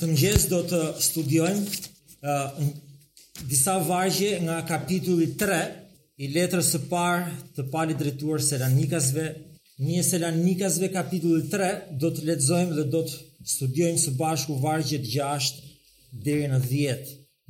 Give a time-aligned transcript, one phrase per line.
[0.00, 2.60] Të mëgjes do të studiojmë uh,
[3.50, 5.58] disa vargje nga kapitulli 3
[6.24, 9.26] i letrës së parë të palit drejtuar Selanikasve.
[9.90, 15.60] Një Selanikasve kapitulli 3 do të lexojmë dhe do të studiojmë së bashku vargjet 6
[16.24, 17.04] deri në 10.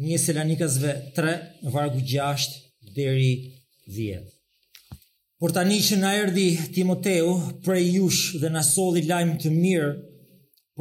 [0.09, 1.39] Një Selanikasve 3
[1.77, 2.61] vargu 6
[2.99, 3.31] deri
[3.95, 4.27] 10.
[5.41, 7.31] Por tani që na erdi Timoteu,
[7.65, 9.95] prej jush dhe na solli lajm të mirë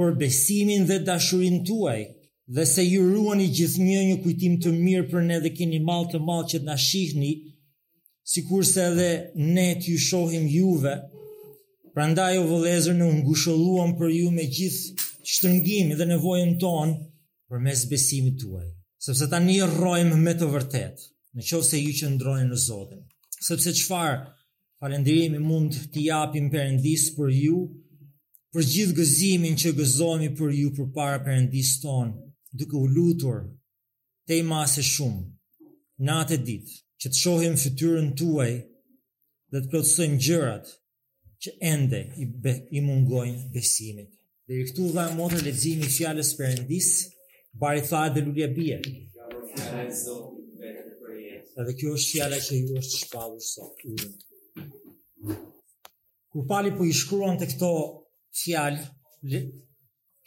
[0.01, 2.01] por besimin dhe dashurin tuaj,
[2.55, 6.21] dhe se ju ruani gjithnjë një kujtim të mirë për ne dhe keni malë të
[6.27, 7.31] malë që të na shihni,
[8.31, 9.09] si kurse edhe
[9.57, 10.93] ne të ju shohim juve,
[11.93, 15.03] pra nda jo vëlezër në ngusholuam për ju me gjithë
[15.33, 16.95] shtërngimi dhe nevojën tonë
[17.49, 18.69] për mes besimit tuaj,
[19.03, 20.97] sepse ta një rojmë me të vërtet,
[21.35, 23.03] në qo se ju që ndrojnë në Zotin,
[23.49, 24.15] sepse qëfar
[24.79, 27.61] falendirimi mund të japim përëndis për ju,
[28.53, 32.13] për gjithë gëzimin që gëzohemi për ju për para përëndis tonë,
[32.57, 33.43] duke u lutur
[34.29, 35.21] te i mase shumë,
[36.05, 38.51] në atë ditë, që të shohim fytyrën tuaj
[39.51, 40.71] dhe të plotësojmë gjërat
[41.45, 44.09] që ende i, be, i mungojnë besimit.
[44.47, 46.89] Dhe i këtu dhe amotë në lezimi fjales përëndis,
[47.61, 48.79] bari tha dhe lulja bje.
[51.59, 53.87] Edhe kjo është fjale që ju është shpallur sot.
[56.31, 57.71] Kur pali po i shkruan të këto
[58.35, 59.39] fjalë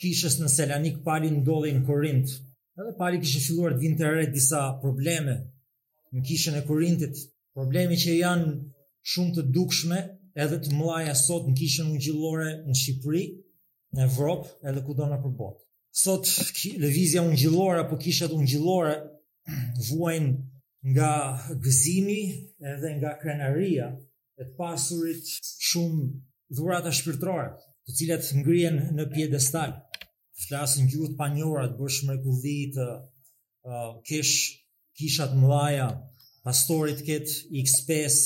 [0.02, 2.32] kishës në Selanik pali ndodhi në Korint.
[2.78, 5.36] Edhe pali kishë filluar të vinte re disa probleme
[6.12, 7.16] në kishën e Korintit.
[7.54, 8.52] Problemi që janë
[9.14, 10.00] shumë të dukshme
[10.40, 13.24] edhe të mëlaja sot në kishën ungjillore në Shqipëri,
[13.94, 15.58] në Evropë edhe kudo në përbot.
[15.92, 16.26] Sot
[16.80, 18.94] lëvizja ungjillore apo kishat ungjillore
[19.90, 20.32] vuajnë
[20.94, 21.12] nga
[21.62, 22.20] gëzimi
[22.72, 23.90] edhe nga krenaria
[24.40, 26.08] e të pasurit shumë
[26.56, 27.50] dhurata shpirtërore
[27.86, 29.72] të cilat ngrihen në piedestal,
[30.44, 34.34] flasin gjuhë të panjohura, të bësh mrekulli të uh, kish
[34.98, 35.88] kisha të mëdha,
[36.46, 38.18] pastorit ket X5,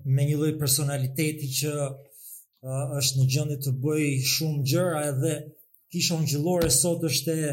[0.05, 5.33] me një lloj personaliteti që uh, është në gjendje të bëjë shumë gjëra edhe
[5.93, 7.51] kisha ungjëllore sot është e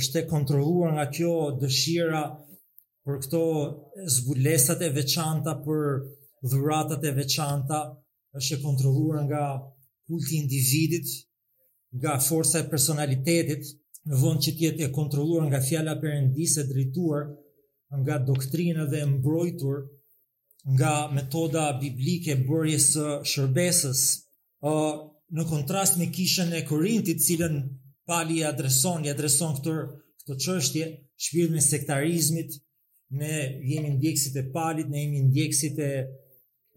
[0.00, 2.24] është e kontrolluar nga kjo dëshira
[3.06, 3.38] për këto
[4.16, 5.84] zbulesat e veçanta për
[6.52, 7.80] dhuratat e veçanta
[8.38, 9.42] është e kontrolluar nga
[10.08, 11.06] kulti individit,
[11.98, 13.62] nga forca e personalitetit,
[14.08, 17.24] në vend që të jetë e kontrolluar nga fjala e drejtuar
[18.04, 19.76] nga doktrina dhe e mbrojtur
[20.76, 22.86] nga metoda biblike e bërjes
[23.30, 24.00] shërbesës,
[24.72, 24.74] ë
[25.36, 27.54] në kontrast me kishën e Korintit, cilën
[28.08, 29.74] Pali i adreson, i adreson këtë
[30.24, 30.84] këtë çështje
[31.24, 32.50] shpirtin e sektarizmit,
[33.10, 35.90] ne jemi ndjekësit e palit, ne jemi ndjekësit e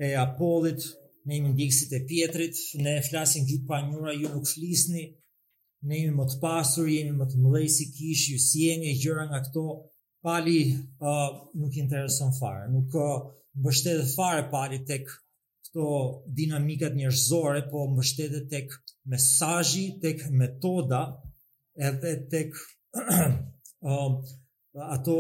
[0.06, 0.82] e apolit,
[1.26, 5.04] ne jemi ndjekësit e pietrit, ne flasim gjithë pa njëra, ju nuk flisni,
[5.88, 8.98] ne jemi më të pasur, jemi më të mëlej si kish, ju si jemi e
[9.02, 9.64] gjëra nga këto,
[10.22, 10.60] pali
[11.00, 15.06] uh, nuk intereson fare, nuk uh, fare pali tek
[15.66, 15.86] këto
[16.38, 18.68] dinamikat njërzore, po mbështetet tek
[19.10, 21.04] mesajji, tek metoda,
[21.88, 22.50] edhe tek
[22.94, 24.10] uh,
[24.94, 25.16] ato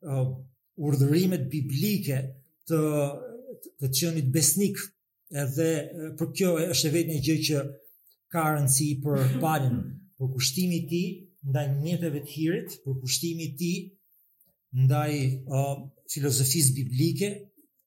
[0.00, 0.28] uh,
[0.88, 2.18] urdhërimet biblike
[2.68, 2.80] të
[3.80, 4.78] të qenit besnik
[5.42, 5.68] edhe
[6.18, 7.62] për kjo është e vetë një gjë që
[8.34, 9.78] ka rëndësi për palin,
[10.18, 11.00] për kushtimi ti
[11.48, 13.72] ndaj njëtëve të hirit, për kushtimi ti
[14.82, 15.14] ndaj
[15.46, 15.76] uh,
[16.12, 17.30] filozofisë biblike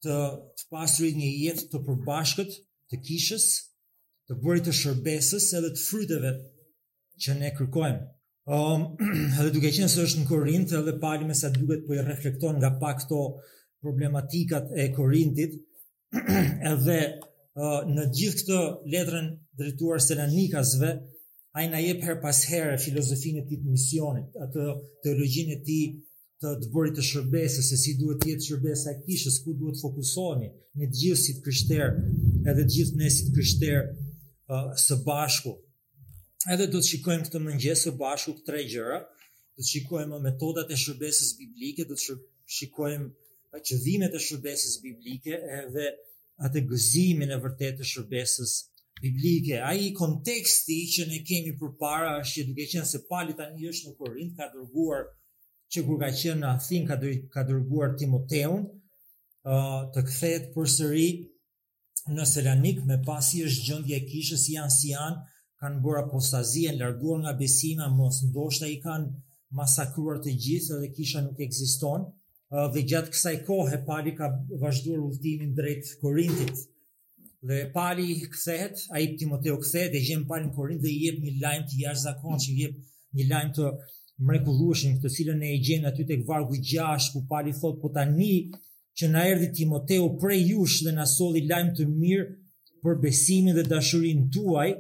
[0.06, 0.18] të,
[0.58, 2.58] të pasurit një jetë të përbashkët
[2.90, 3.46] të kishës,
[4.30, 6.34] të bërit të shërbesës edhe të fryteve
[7.24, 8.04] që ne kërkojmë.
[8.50, 8.96] Um,
[9.38, 12.56] edhe duke qenë se është në Korint, edhe pali me sa duket po i reflekton
[12.58, 13.20] nga pak këto
[13.84, 15.54] problematikat e Korintit,
[16.72, 18.64] edhe uh, në gjithë këtë
[18.96, 19.28] letrën
[19.60, 20.90] drejtuar Selanikasve,
[21.60, 24.66] ai na jep her pas herë filozofinë e tij misionit, atë
[25.06, 25.84] teologjinë e tij
[26.42, 30.48] të të bërit të shërbesës, se si duhet jetë shërbesa e kishës, ku duhet fokusoni
[30.80, 32.04] në gjithë si të kështerë,
[32.50, 33.90] edhe gjithë në si të kështerë uh,
[34.56, 35.58] eh, së bashku.
[36.48, 39.00] Edhe do të shikojmë këtë mëngjes së bashku tre gjëra.
[39.04, 42.16] Do të shikojmë metodat e shërbesës biblike, do të
[42.58, 45.90] shikojmë qëllimet e shërbesës biblike edhe
[46.48, 48.54] atë gëzimin e vërtetë të shërbesës
[49.04, 49.58] biblike.
[49.68, 53.98] Ai konteksti që ne kemi përpara është që duke qenë se Pali tani është në
[54.00, 55.04] Korint ka dërguar
[55.70, 56.96] që kur ka qenë në Athin ka
[57.36, 61.10] ka dërguar Timoteun ë uh, të kthehet përsëri
[62.16, 65.28] në Selanik me pasi është gjendja e kishës janë si janë
[65.62, 69.10] kanë bërë apostazien, larguar nga besima, mos ndoshta i kanë
[69.60, 72.06] masakruar të gjithë dhe kisha nuk eksiston,
[72.74, 74.30] dhe gjatë kësaj kohë, pali ka
[74.64, 76.62] vazhduar ultimin drejt Korintit,
[77.48, 81.20] dhe pali këthet, a i Timoteo këthet, dhe gjemë pali në Korint dhe i jep
[81.26, 82.76] një lajmë të jash që i jep
[83.20, 83.70] një lajmë të
[84.30, 88.32] mrekullushin, të cilën e gjen gjemë aty të këvargu gjash, ku pali thot, po tani
[88.98, 92.26] që na erdi Timoteo prej jush dhe na solli lajm të mirë
[92.84, 94.72] për besimin dhe dashurinë tuaj,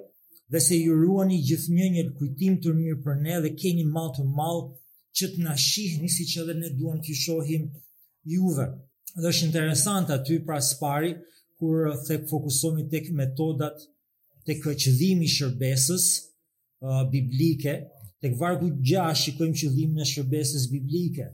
[0.51, 4.24] dhe se ju ruani gjithnjë një kujtim të mirë për ne dhe keni malë të
[4.40, 4.62] mall
[5.19, 7.66] që të na shihni siç edhe ne duam të shohim
[8.34, 8.66] juve.
[9.19, 11.12] Dhe është interesant aty pra spari,
[11.60, 11.75] kur
[12.07, 13.78] the fokusohemi tek metodat
[14.48, 17.74] tek qëllimi i shërbesës uh, biblike,
[18.24, 21.25] tek vargu 6 shikojmë qëllimin e shërbesës biblike.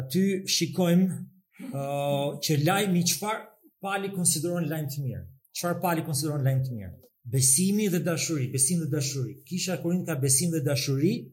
[0.00, 0.22] Aty
[0.56, 3.44] shikojmë uh, që lajmi çfarë
[3.84, 5.24] pali konsideron lajm të mirë.
[5.60, 6.94] Çfarë pali konsideron lajm të mirë?
[7.24, 9.42] besimi dhe dashuri, besim dhe dashuri.
[9.44, 11.30] Kisha Korin ka besim dhe dashuri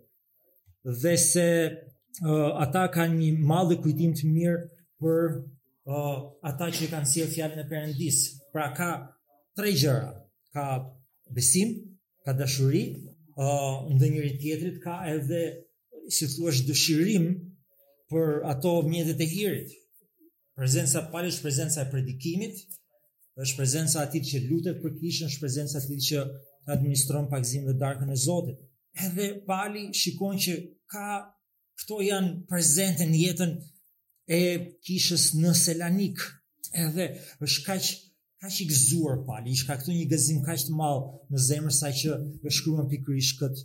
[0.85, 1.47] dhe se
[2.23, 4.57] uh, ata kanë një madh kujtim të mirë
[4.99, 5.19] për
[5.91, 6.17] uh,
[6.49, 8.17] ata që kanë sjell fjalën e Perëndis.
[8.53, 8.89] Pra ka
[9.55, 10.11] tre gjëra.
[10.55, 10.65] Ka
[11.35, 11.69] besim,
[12.25, 12.83] ka dashuri,
[13.37, 15.41] uh, ndë njëri tjetrit ka edhe
[16.15, 17.25] si thua dëshirim
[18.11, 19.69] për ato mjetet e hirit.
[20.55, 22.53] Prezenca palësh, prezenca e predikimit,
[23.39, 26.23] është prezenca e që lutet për kishën, është prezenca e që
[26.75, 28.57] administron pagzim dhe darkën e Zotit.
[29.05, 30.53] Edhe Pali shikon që
[30.91, 31.05] ka
[31.81, 33.53] këto janë prezente në jetën
[34.35, 34.41] e
[34.85, 36.19] kishës në Selanik.
[36.83, 37.09] Edhe
[37.43, 37.91] është kaq
[38.41, 41.91] kaq i gëzuar Pali, i ka këtu një gëzim kaq të madh në zemër sa
[41.93, 42.15] që
[42.47, 43.59] e shkruan pikërisht kët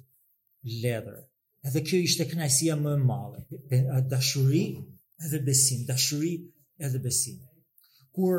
[0.85, 1.23] letër.
[1.67, 3.81] Edhe kjo ishte kënaësia më e madhe,
[4.13, 4.67] dashuri
[5.25, 6.35] edhe besim, dashuri
[6.85, 7.41] edhe besim
[8.17, 8.37] kur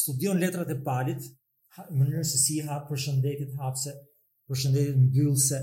[0.00, 1.26] studion letrat e palit,
[1.76, 3.90] në mënyrë se si ha përshëndetit hapse,
[4.48, 5.58] përshëndetit mbyllse,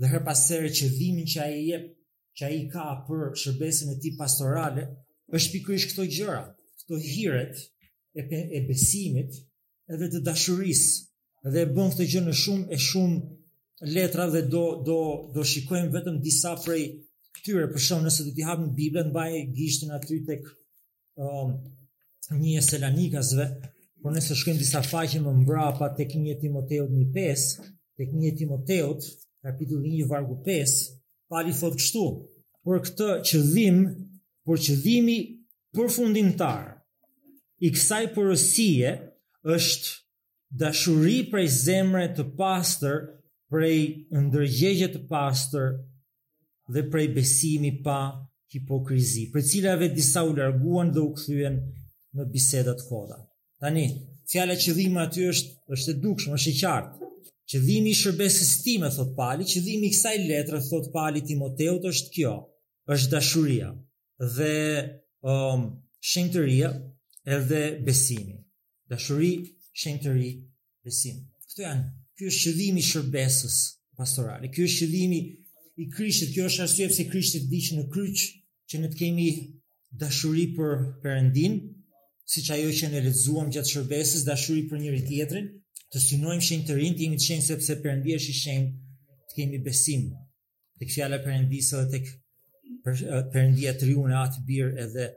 [0.00, 1.86] dhe her pasere që dhimin që a i jep,
[2.36, 4.84] që a i ka për shërbesin e ti pastorale,
[5.36, 6.44] është pikrish këto gjëra,
[6.82, 9.40] këto hiret e, e besimit
[9.94, 10.84] edhe të dashuris,
[11.54, 14.98] dhe bën këtë gjë në shumë e shumë letra dhe do, do,
[15.34, 16.82] do shikojmë vetëm disa prej
[17.38, 20.58] këtyre, për shumë nëse du ti hapë në Biblën, baje gishtin aty tek këtë,
[21.24, 21.60] um,
[22.28, 23.44] një e selanikasve,
[24.02, 27.64] por nëse shkëm disa faqe më mbrapa tek 1 Timoteut 1:5,
[27.96, 29.00] tek 1 Timoteot
[29.42, 30.96] kapitullin një vargu 5,
[31.30, 32.04] Pali thotë kështu:
[32.66, 33.76] por këtë qëllim,
[34.46, 35.18] për qëllimi
[35.74, 36.64] përfundimtar
[37.64, 38.90] i kësaj porosie
[39.56, 39.92] është
[40.62, 42.96] dashuri prej zemre të pastër,
[43.50, 43.78] prej
[44.26, 45.68] ndërgjegje të pastër
[46.74, 48.00] dhe prej besimi pa
[48.52, 51.56] hipokrizi, për cilave disa u larguan dhe u kthyen
[52.18, 53.18] në biseda të koda.
[53.60, 53.84] Tani,
[54.30, 57.08] fjala qëllimi aty është është e dukshme, është e qartë.
[57.50, 62.32] Qëllimi i shërbesës time thot Pali, qëllimi i kësaj letre thot Pali Timoteut është kjo,
[62.94, 63.70] është dashuria
[64.36, 64.52] dhe
[65.32, 65.64] um,
[66.10, 66.72] shenjtëria
[67.36, 68.36] edhe besimi.
[68.90, 69.32] Dashuri,
[69.80, 70.30] shenjtëri,
[70.84, 71.20] besim.
[71.46, 71.84] Këto janë
[72.18, 73.58] ky është qëllimi i shërbesës
[73.98, 74.48] pastorale.
[74.50, 75.20] Ky është qëllimi
[75.80, 76.32] i Krishtit.
[76.34, 78.24] Kjo është arsye pse Krishti vdiq në kryq
[78.70, 79.26] që ne të kemi
[80.00, 81.58] dashuri për Perëndin,
[82.30, 85.46] siç ajo që ne lexuam gjatë shërbesës dashuri për njëri tjetrin,
[85.90, 88.66] të synojmë shenjë të rinj, të jemi shenjë sepse Perëndia është shenjë
[89.30, 90.04] të kemi besim.
[90.78, 92.12] Tek fjala e Perëndisë edhe tek
[93.34, 95.08] Perëndia triunë atë bir edhe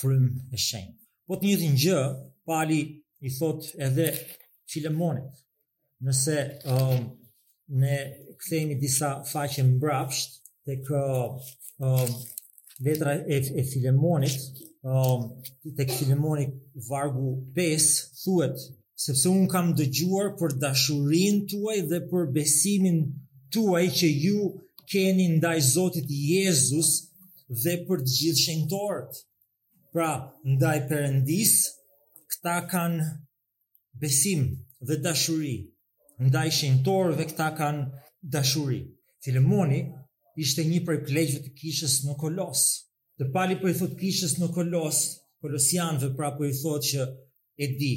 [0.00, 0.92] frym e shenjë.
[1.26, 2.02] Po të njëjtin gjë,
[2.50, 2.80] Pali
[3.28, 4.10] i thot edhe
[4.70, 5.40] Filemonit.
[6.04, 6.36] Nëse
[6.74, 7.08] um,
[7.80, 7.96] ne
[8.40, 10.36] kthehemi disa faqe mbrapsht
[10.68, 11.40] tek uh,
[11.88, 12.12] um,
[12.84, 14.36] letra e, e Filemonit,
[14.82, 16.46] um, ehm, të kësilimoni
[16.88, 17.88] vargu 5,
[18.22, 18.60] thuet,
[19.04, 22.98] sepse unë kam dëgjuar për dashurin të uaj dhe për besimin
[23.52, 24.40] të uaj që ju
[24.90, 26.90] keni ndaj Zotit Jezus
[27.62, 29.22] dhe për gjithë shenëtorët.
[29.92, 30.10] Pra,
[30.52, 31.54] ndaj përëndis,
[32.30, 33.08] këta kanë
[34.00, 34.46] besim
[34.86, 35.56] dhe dashuri.
[36.26, 37.84] Ndaj shenëtorë dhe këta kanë
[38.34, 38.82] dashuri.
[39.24, 39.80] Filemoni
[40.44, 42.68] ishte një për plegjve të kishës në kolosë.
[43.20, 44.98] Dhe pali për po i thot kishës në kolos,
[45.44, 47.02] kolosianve, pra për i thot që
[47.64, 47.90] e di,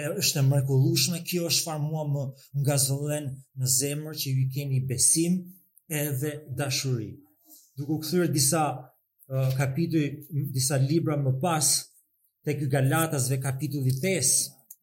[0.00, 2.22] e, është e mrekullushme, kjo është farë mua më
[2.62, 3.26] nga zëllen
[3.60, 5.34] në zemër që ju i keni besim
[6.02, 6.30] edhe
[6.62, 7.10] dashuri.
[7.76, 10.06] Dukë u këthyrë disa uh, kapituj,
[10.56, 11.68] disa libra më pas,
[12.44, 14.32] të kë Galatasve kapitulli 5,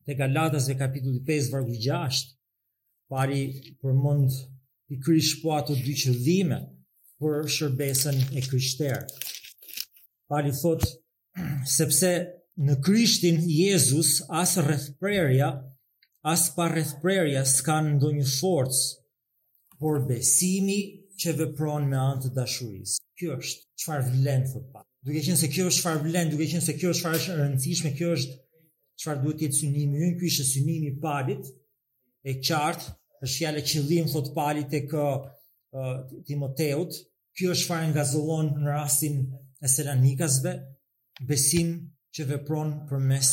[0.05, 2.27] të Galatasve kapitulli 5, vargu 6,
[3.09, 3.41] pari
[3.81, 4.37] për mund
[4.93, 6.61] i krysh po ato dy qëllime
[7.19, 9.33] për shërbesën e kryshterë.
[10.29, 10.83] Pali thot,
[11.65, 12.09] sepse
[12.61, 15.47] në Krishtin Jezus as rrethprerja,
[16.29, 18.83] as pa rrethprerja s'ka ndo një forcë,
[19.81, 20.77] por besimi
[21.19, 23.01] që vepron me anë të dashurisë.
[23.17, 24.83] Kjo është çfarë vlen thot pa.
[25.07, 27.93] Duke qenë se kjo është çfarë vlen, duke qenë se kjo është çfarë është rëndësishme,
[27.97, 28.39] kjo është
[29.01, 31.49] çfarë duhet të jetë synimi ynë, ky është synimi i Palit
[32.29, 32.93] e qartë,
[33.25, 35.93] është fjalë qëllim thot Pali tek uh,
[36.27, 36.99] Timoteut.
[37.39, 39.17] Kjo është çfarë ngazollon në rastin
[39.61, 40.51] e selanikasve
[41.27, 41.71] besim
[42.15, 43.29] që vepron për mes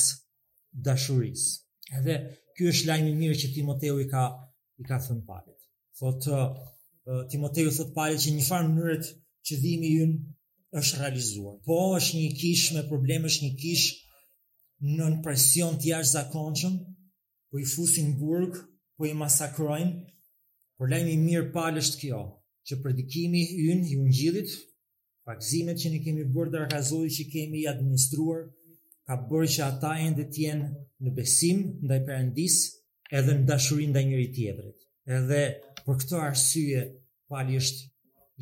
[0.87, 1.45] dashuris.
[1.99, 2.16] Edhe
[2.56, 4.25] kjo është lajmi i mirë që Timoteu i ka,
[4.80, 5.59] i ka thënë palit.
[5.99, 9.11] Thot, uh, Timoteu thot palit që një farë mënyrët
[9.47, 10.16] që dhimi jën
[10.80, 11.54] është realizuar.
[11.66, 13.87] Po, është një kish me problem, është një kish
[14.99, 16.75] në në presion të jash zakonqëm,
[17.50, 18.59] po i fusin burg,
[18.99, 19.95] po i masakrojnë,
[20.76, 22.21] por lajmi i mirë palë është kjo,
[22.66, 24.16] që predikimi jën i unë
[25.26, 28.45] pagëzimet që ne kemi bërë dhe që kemi administruar,
[29.06, 30.68] ka bërë që ata e ndë tjenë
[31.02, 32.56] në besim, ndaj përëndis,
[33.18, 34.78] edhe në dashurin ndaj njëri tjetërit.
[35.18, 35.42] Edhe
[35.85, 36.83] për këto arsye,
[37.30, 37.90] pali është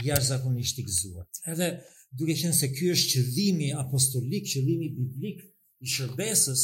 [0.07, 1.27] jashtë zakonisht i gëzuar.
[1.53, 1.69] Edhe
[2.17, 5.43] duke qenë se ky është qëdhimi apostolik, qëdhimi biblik
[5.85, 6.63] i shërbesës,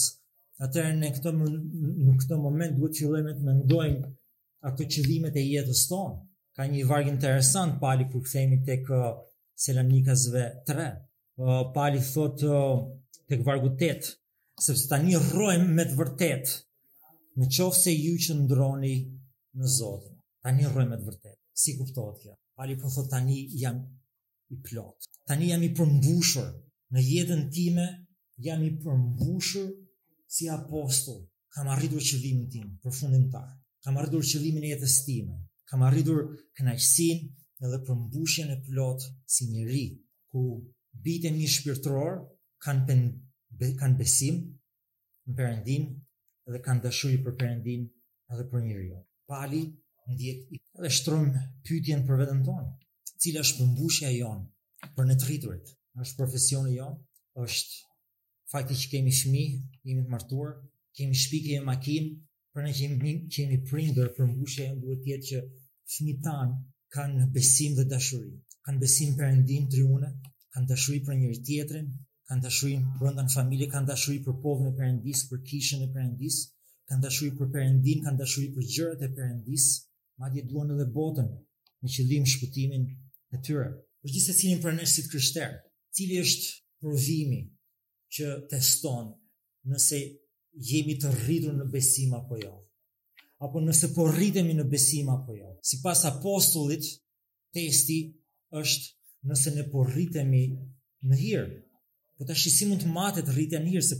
[0.65, 4.11] atëherë në këtë në këtë moment duhet fillojmë të mëndojmë
[4.69, 6.19] ato qëdhimet e jetës tonë.
[6.57, 8.89] Ka një varg interesant pali kur kthehemi tek
[9.61, 11.09] selamnikasve 3.
[11.37, 12.41] Po, pali thot
[13.29, 14.11] tek vargu 8,
[14.61, 16.55] sepse tani rojmë me të vërtet.
[17.39, 18.95] Në qofë se ju qëndroni
[19.61, 21.37] në Zotin, tani rojmë me të vërtet.
[21.61, 22.35] Si kuptohet kjo?
[22.57, 23.79] Pali po thot tani jam
[24.53, 25.09] i plot.
[25.29, 26.49] Tani jam i përmbushur
[26.93, 27.87] në jetën time,
[28.45, 29.69] jam i përmbushur
[30.31, 31.23] si apostull.
[31.55, 33.47] Kam arritur qëllimin tim, përfundimtar.
[33.85, 35.39] Kam arritur qëllimin e jetës time.
[35.71, 36.25] Kam arritur
[36.59, 37.29] kënaqësinë
[37.67, 39.03] edhe për mbushjen e plot
[39.35, 39.81] si njëri,
[40.33, 40.41] ku
[41.07, 42.15] bitën një shpirtëror
[42.67, 43.03] kanë, pen,
[43.83, 44.39] kanë besim
[45.27, 45.85] në përëndin
[46.51, 47.85] edhe kanë dashuri për përëndin
[48.33, 48.87] edhe për njëri.
[48.93, 49.03] Jo.
[49.29, 49.61] Pali
[50.07, 51.29] në i edhe shtërëm
[51.69, 52.71] pytjen për vetën tonë,
[53.21, 54.47] cilë është për mbushja jonë,
[54.97, 55.75] për në të rriturit,
[56.05, 56.99] është profesioni jonë,
[57.45, 57.87] është
[58.55, 59.45] fakti që kemi shmi,
[59.91, 60.57] jemi të martuar,
[60.99, 62.17] kemi shpikje e makinë,
[62.57, 65.45] për në kemi, kemi prindër për mbushja jonë duhet tjetë që
[65.95, 66.57] shmi tanë
[66.95, 68.33] kanë besim dhe dashuri,
[68.67, 70.11] kanë besim për endim të rune,
[70.55, 71.91] kanë dashuri për njëri tjetërin,
[72.31, 76.41] kanë dashuri për rëndan familje, kanë dashuri për povën e përëndis, për kishën e përëndis,
[76.91, 79.69] kanë dashuri për përëndin, kanë dashuri për gjërët e përëndis,
[80.21, 81.31] ma dje duon edhe botën
[81.83, 82.85] me qëllim shpëtimin
[83.39, 83.69] e tyre.
[84.03, 85.53] Për gjithë të cilin për të kryshter,
[85.95, 86.49] cili është
[86.81, 87.41] provimi
[88.15, 89.13] që teston
[89.71, 89.99] nëse
[90.71, 92.57] jemi të rridur në besim apo jo
[93.41, 95.55] apo nëse po rritemi në besim apo jo.
[95.65, 96.85] Sipas apostullit,
[97.57, 97.97] testi
[98.61, 100.43] është nëse ne po rritemi
[101.09, 101.47] në hir.
[102.19, 103.97] Po tash si mund të matet rritja në hir se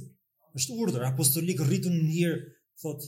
[0.59, 2.35] është urdhër apostolik rritun në hir,
[2.83, 3.07] thot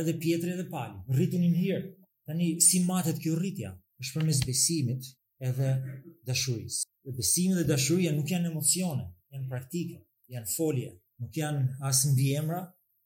[0.00, 1.84] edhe Pietri edhe Pali, rritun në hir.
[2.24, 3.74] Tani si matet kjo rritja?
[4.00, 5.10] Është përmes besimit
[5.44, 5.70] edhe
[6.26, 6.86] dashurisë.
[7.04, 10.00] Po besimi dhe dashuria nuk janë emocione, janë praktike,
[10.32, 12.62] janë folje, nuk janë as mbiemra,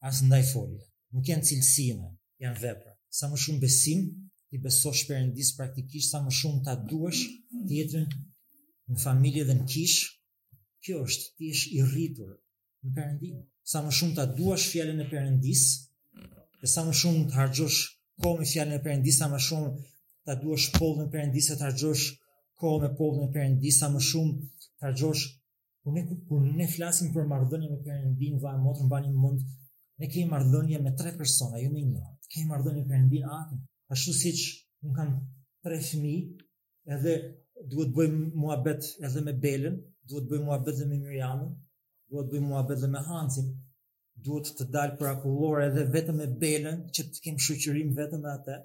[0.06, 0.85] as ndaj folje.
[1.16, 2.92] Nuk janë cilësime, janë vepra.
[3.18, 4.04] Sa më shumë besim,
[4.49, 7.23] ti besosh Perëndis praktikisht sa më shumë ta duash
[7.68, 8.07] tjetrin
[8.90, 9.99] në familje dhe në kish.
[10.85, 12.33] Kjo është ti je i rritur
[12.87, 13.30] në Perëndi.
[13.71, 15.64] Sa më shumë ta duash fjalën e Perëndis,
[16.64, 17.78] e sa më shumë të harxhosh
[18.23, 19.75] kohë me fjalën e Perëndis, sa më shumë
[20.26, 22.04] ta duash pollën e Perëndis, të harxhosh
[22.62, 25.26] kohë me pollën e Perëndis, sa më shumë të harxhosh
[25.88, 30.80] Kur ne, kur ne flasim për marrëdhënie me Perëndin, vaj motrën bani ne kemi marrëdhënie
[30.85, 32.02] me tre persona, jo me një.
[32.28, 33.56] Kej mardhën i përëndi atë,
[33.92, 35.12] a shu si që
[35.64, 36.14] tre fëmi,
[36.97, 37.14] edhe
[37.70, 41.54] duhet bëjmë mua betë edhe me Belen, duhet bëjmë mua betë me Mirjamën,
[42.11, 43.49] duhet bëjmë mua betë me Hansin,
[44.26, 48.35] duhet të dalë për akullore edhe vetëm me Belen, që të kemë shuqërim vetëm me
[48.35, 48.58] atë,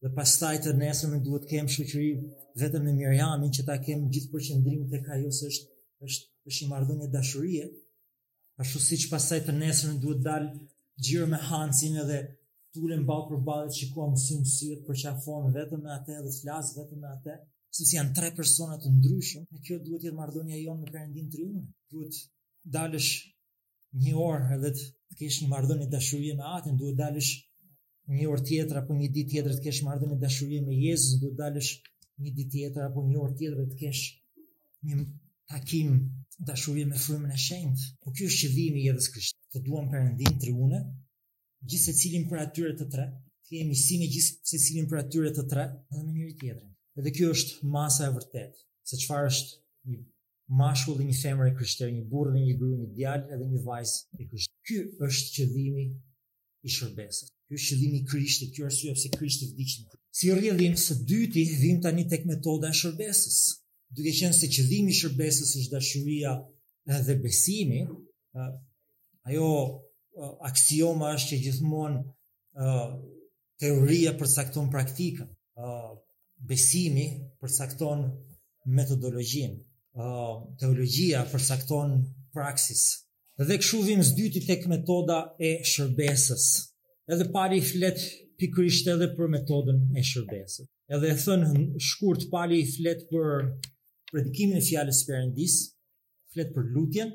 [0.00, 2.24] dhe pas taj të nesëm duhet kemë shuqërim
[2.64, 5.70] vetëm me Mirjamin, që ta kemë gjithë për qëndrim të ka josë është,
[6.08, 7.68] është, është i mardhën e dashurie,
[8.60, 10.52] ashtu si që pas taj të nesëm duhet dalë
[11.04, 12.22] gjirë me Hansin edhe
[12.76, 15.02] tulem balë për balë, që kuam si mësivet për
[15.56, 17.34] vetëm me atë dhe flasë vetëm me atë
[17.78, 21.28] sepse si janë tre persona të ndryshëm, e kjo duhet jetë marrëdhënia jonë në përëndin
[21.32, 21.60] të rinë.
[21.94, 22.16] Duhet
[22.76, 23.10] dalësh
[24.04, 27.32] një orë edhe të kesh një marrëdhënie dashurje me atë, duhet dalësh
[28.16, 31.70] një orë tjetër apo një ditë tjetër të kesh mardonja dashurje me Jezus, duhet dalësh
[32.22, 34.04] një ditë tjetër apo një orë tjetër të kesh
[34.88, 35.04] një
[35.54, 35.98] takim
[36.52, 37.90] dashurje me frymën e shenjtë.
[38.02, 40.82] Po ky është qëllimi i Jezus Krishtit, të duam Perëndin Triunë,
[41.68, 43.04] gjithë se cilin për atyre të tre,
[43.48, 46.66] të jemi si me gjithë se cilin për atyre të tre, dhe me njëri tjetër.
[47.00, 49.56] Edhe kjo është masa e vërtet, se qëfar është
[49.90, 50.00] një
[50.60, 53.60] mashkull dhe një femër e kryshterë, një burë dhe një gru, një djallë edhe një
[53.66, 54.56] vajzë e kryshterë.
[54.70, 55.84] Ky është qëdhimi
[56.66, 57.30] i shërbesës.
[57.46, 61.44] Ky është qëdhimi i kryshtë, kjo është syrë pëse kryshtë të Si rrëdhim së dyti,
[61.60, 63.36] dhim tani tek metoda e shërbesës.
[63.94, 66.32] Duke qenë se i shërbesës është dashuria
[67.22, 67.84] besimi,
[69.30, 69.46] ajo
[70.16, 72.86] uh, aksioma është që gjithmonë uh,
[73.60, 75.28] teoria përcakton praktikën,
[75.60, 75.90] uh,
[76.50, 77.06] besimi
[77.42, 78.06] përcakton
[78.78, 79.60] metodologjinë,
[80.00, 81.98] uh, teologjia përcakton
[82.34, 82.84] praksis.
[83.40, 86.48] Dhe kështu vim së dyti tek metoda e shërbesës.
[87.10, 88.00] Edhe pari i flet
[88.40, 90.68] pikrisht edhe për metodën e shërbesës.
[90.92, 93.48] Edhe e thënë shkurt pali i flet për
[94.10, 95.56] predikimin e fjales përëndis,
[96.34, 97.12] flet për lutjen,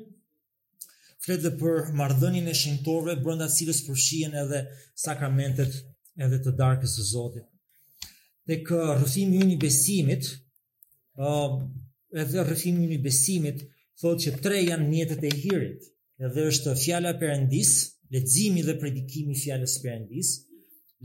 [1.26, 4.60] flet dhe për marrëdhënien e shenjtorëve brenda cilës përfshihen edhe
[5.04, 5.72] sakramentet
[6.24, 7.46] edhe të darkës së Zotit.
[8.46, 10.28] Tek uh, rrëfimi i një besimit,
[11.18, 11.56] ë uh,
[12.22, 13.64] edhe rrëfimi i një besimit
[14.02, 15.88] thotë që tre janë mjetet e hirit,
[16.28, 17.72] edhe është fjala e Perëndis,
[18.14, 20.30] leximi dhe predikimi i fjalës së Perëndis,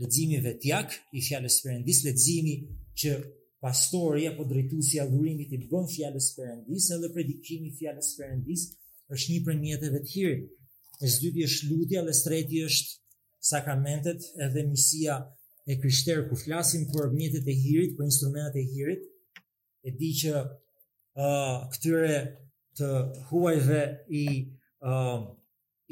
[0.04, 2.54] leximi vetjak i fjalës së Perëndis, leximi
[3.02, 3.16] që
[3.64, 8.22] pastori apo drejtuesi i adhurimit i bën fjalës së Perëndis, edhe predikimi i fjalës së
[8.22, 8.68] Perëndis,
[9.14, 10.50] është një prej mjeteve të hirit.
[11.02, 12.98] E së është lutja dhe së treti është
[13.52, 15.16] sakramentet edhe misia
[15.68, 19.04] e krishterë, ku flasim për mjetet e hirit, për instrumentet e hirit,
[19.86, 22.18] e di që uh, këtyre
[22.78, 22.90] të
[23.28, 23.80] huajve
[24.22, 24.26] i,
[24.86, 25.20] uh,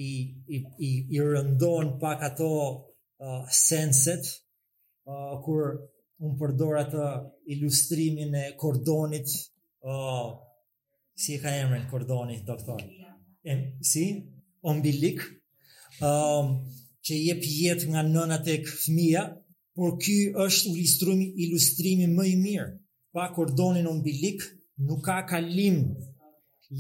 [0.06, 0.10] i,
[0.56, 4.30] i, i, i rëndon pak ato uh, senset,
[5.10, 5.74] uh, kur
[6.20, 7.10] unë përdor atë
[7.54, 9.34] ilustrimin e kordonit,
[9.90, 10.26] uh,
[11.20, 13.06] si e ka emrin kordonit, doktorit?
[13.44, 13.54] e
[13.90, 14.04] si
[14.70, 16.50] ombilik ë ehm,
[17.06, 19.22] që jep jetë nga nëna tek fëmia,
[19.74, 20.16] por ky
[20.46, 22.68] është ilustrimi ilustrimi më i mirë.
[23.16, 24.42] Pa kordonin ombilik
[24.86, 25.78] nuk ka kalim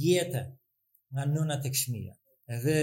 [0.04, 0.42] jetë
[1.14, 2.12] nga nëna tek fëmia.
[2.54, 2.76] Edhe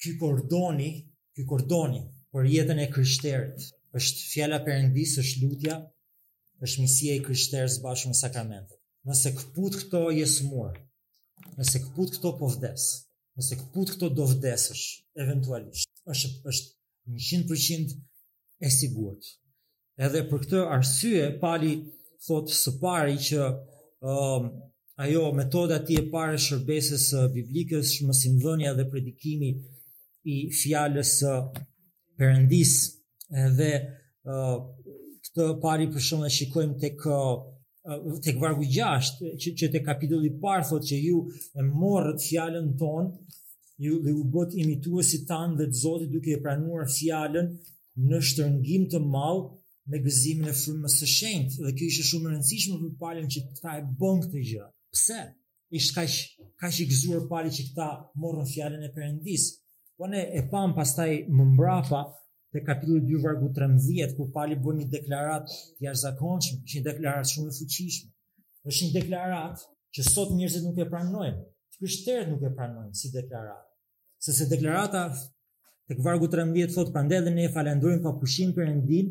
[0.00, 0.90] ky kordoni,
[1.34, 2.00] ky kordoni
[2.32, 3.58] për jetën e krishterit
[3.98, 5.76] është fjala perëndis është lutja
[6.64, 10.74] është misia e krishterës bashkë me sakramentet nëse kaput këto jesmor
[11.58, 12.82] nëse kaput këto po vdes
[13.40, 14.84] nëse këput këto do vdesësh
[15.24, 16.74] eventualisht është është
[17.28, 17.96] 100%
[18.68, 19.30] e sigurt
[20.06, 21.72] edhe për këtë arsye pali
[22.26, 24.50] thotë së pari që um,
[25.04, 29.52] ajo metoda ti e pare shërbesës uh, biblikës shmësimdhënja dhe predikimi
[30.34, 31.46] i fjalës uh,
[32.20, 32.74] perëndis
[33.46, 34.56] edhe uh,
[35.28, 37.24] këtë pari për shkak të shikojmë tek uh,
[38.24, 41.18] tek vargu 6 që që te kapitulli i parë thotë që ju
[41.58, 43.06] e morrët fjalën ton
[43.84, 47.48] ju dhe u bët imituesi tan dhe Zoti duke e pranuar fjalën
[48.10, 49.46] në shtrëngim të madh
[49.90, 53.40] me gëzimin e frymës së shenjtë dhe kjo ishte shumë e rëndësishme për palën që
[53.62, 54.66] ta e bën këtë gjë.
[54.94, 55.20] Pse?
[55.78, 56.12] Ishte kaq
[56.60, 57.86] kaq i gëzuar pali që ta
[58.20, 59.44] morrën fjalën e Perëndis.
[59.96, 62.04] Po ne e pam pastaj më mbrapa
[62.52, 67.26] te kapitulli 2 vargu 13 kur Pali bën një deklarat të jashtëzakonshëm, është një deklarat
[67.32, 68.10] shumë e fuqishme.
[68.68, 69.62] Është një deklarat
[69.96, 73.66] që sot njerëzit nuk e pranojnë, të krishterët nuk e pranojnë si deklarat.
[74.24, 75.04] Se se deklarata
[75.90, 79.06] tek vargu 13 thot prandaj dhe ne falendrojmë pa pushim Perëndin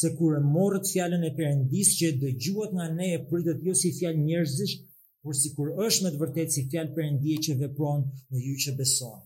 [0.00, 3.90] se kur e morët fjalën e Perëndis që dëgjuat nga ne e pritet jo si
[3.98, 4.76] fjalë njerëzish,
[5.22, 9.18] por si kur është me të fjalë Perëndie që vepron në ju që beson.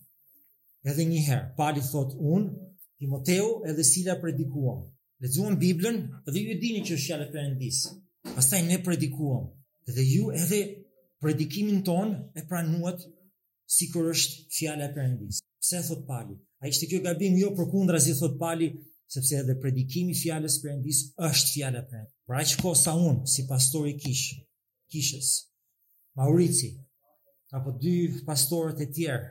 [0.90, 4.82] Edhe një herë, Pali thot unë Timoteu edhe Sila predikuam.
[5.20, 5.96] Lexuan Biblën
[6.32, 7.78] dhe ju e dini që është fjalë e Perëndis.
[8.36, 9.44] Pastaj ne predikuam
[9.94, 10.60] dhe ju edhe
[11.22, 13.00] predikimin ton e pranuat
[13.76, 15.36] sikur është fjala e Perëndis.
[15.62, 16.34] Pse thot Pali?
[16.62, 18.68] Ai ishte kjo gabim jo përkundra si thot Pali,
[19.14, 20.98] sepse edhe predikimi i fjalës së Perëndis
[21.30, 22.12] është fjala e Perëndis.
[22.30, 24.26] Pra aq ko sa un si pastor i kish,
[24.90, 25.28] kishës.
[26.18, 26.70] Maurici
[27.54, 27.94] apo dy
[28.28, 29.28] pastorët e tjerë,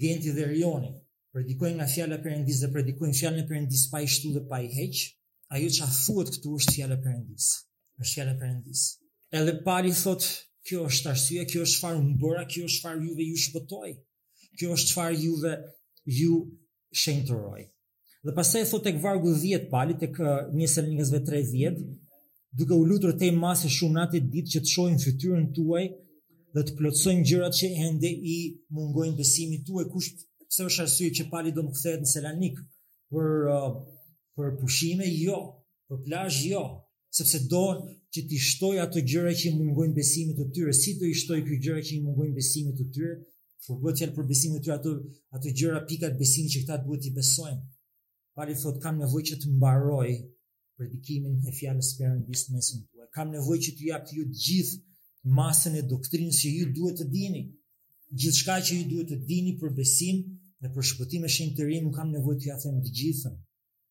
[0.00, 0.90] Genti dhe Rioni,
[1.34, 4.68] predikojnë nga fjala Perëndisë dhe predikojnë fjalën e perëndis pa i shtu dhe pa i
[4.76, 4.96] heq,
[5.54, 5.90] ajo që a
[6.34, 7.46] këtu është fjala perëndis.
[8.02, 8.86] Është fjala Perëndisë.
[9.40, 10.24] Edhe Pali thot,
[10.66, 13.92] kjo është arsye, kjo është çfarë më bëra, kjo është çfarë juve ju shpëtoi.
[14.58, 15.52] Kjo është çfarë juve
[16.18, 16.38] ju
[17.02, 17.64] shëntoroi.
[18.24, 20.14] Dhe pastaj thot tek vargu 10 pali tek
[20.58, 21.82] nisën njerëzve 30
[22.58, 25.82] duke u lutur te masë shumë natë ditë që të shohin fytyrën tuaj
[26.56, 28.36] dhe të plotësojnë gjërat që ende i
[28.74, 30.08] mungojnë besimit tuaj kush
[30.48, 32.58] pse është arsye që pali do të kthehet në Selanik
[33.12, 33.72] për uh,
[34.38, 35.38] për pushime jo,
[35.88, 36.62] për plazh jo,
[37.18, 37.64] sepse do
[38.14, 41.40] që ti shtoj ato gjëra që i mungojnë besimit të tyre, si do i shtoj
[41.44, 43.16] këto gjëra që i mungojnë besimit të tyre?
[43.66, 44.92] Po bëhet fjalë për besimin e tyre ato
[45.36, 47.58] ato gjëra pikat besimi që këta duhet t'i besojnë.
[48.38, 50.08] Pali thot kam nevojë që të mbaroj
[50.78, 53.08] predikimin e fjalës së Perëndis mesin tuaj.
[53.16, 57.08] Kam nevojë që të jap ti ju gjithë masën e doktrinës që ju duhet të
[57.12, 57.42] dini
[58.16, 60.22] gjithçka që ju duhet të dini për besim
[60.62, 63.34] dhe për shpëtim e shenjë të ri, nuk kam nevojë t'ia them të gjithën.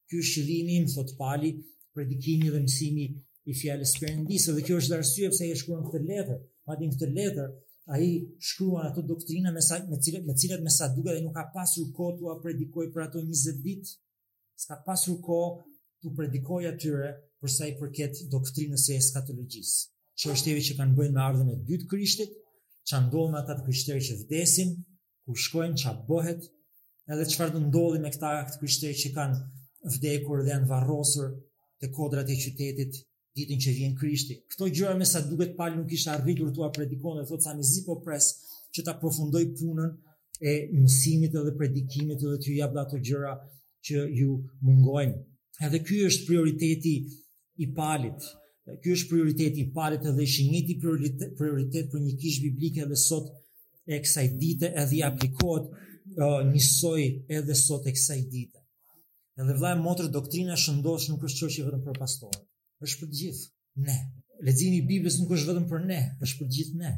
[0.10, 1.52] Ky është qëllimi im, thot Pali,
[1.94, 3.06] predikimi dhe mësimi
[3.48, 6.40] i fjalës Perëndisë dhe kjo është arsye pse e shkruan këtë letër.
[6.68, 7.52] Madje në këtë letër
[7.96, 8.08] ai
[8.50, 11.46] shkruan ato doktrina me sa me cilët, me cilat me sa duket ai nuk ka
[11.54, 13.96] pasur kohë tua predikoj për ato 20 ditë.
[14.64, 15.62] S'ka pasur kohë
[16.02, 19.78] të predikoj atyre për sa i përket doktrinës së eskatologjisë,
[20.20, 22.34] që është ajo që kanë bënë me ardhmën e dytë Krishtit,
[22.88, 24.70] që ndohë me ata të kryshteri që vdesin,
[25.28, 26.46] ku shkojnë që abohet,
[27.12, 31.34] edhe që farë të ndohë me këta këtë kryshteri që kanë vdekur dhe në varrosur
[31.84, 33.00] të kodrat e qytetit,
[33.38, 34.40] ditën që vjen kryshti.
[34.52, 37.68] Këto gjëra me sa duket pali nuk isha arritur të predikon dhe thotë sa në
[37.74, 38.32] zipo pres
[38.74, 39.92] që ta profundoj punën
[40.48, 43.36] e mësimit edhe predikimit edhe të jabla të gjëra
[43.90, 44.32] që ju
[44.68, 45.20] mungojnë.
[45.68, 46.96] Edhe kjo është prioriteti
[47.66, 48.24] i palit,
[48.76, 50.76] ky është prioriteti i parë edhe është njëti
[51.40, 53.30] prioritet për një kishë biblike edhe sot
[53.88, 57.04] e kësaj dite edhe i aplikohet uh, njësoj
[57.40, 58.64] edhe sot e kësaj dite.
[59.40, 62.42] Edhe vëllai motër doktrina shëndosh nuk është çështje vetëm për pastorë,
[62.84, 63.48] është për të gjithë.
[63.88, 63.98] Ne,
[64.44, 66.92] leximi i Biblës nuk është vetëm për ne, është për të gjithë ne.